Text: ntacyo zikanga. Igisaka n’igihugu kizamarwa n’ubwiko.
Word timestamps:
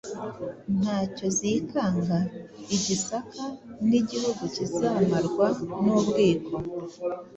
ntacyo 0.79 1.27
zikanga. 1.37 2.17
Igisaka 2.75 3.43
n’igihugu 3.89 4.41
kizamarwa 4.55 5.45
n’ubwiko. 5.83 6.53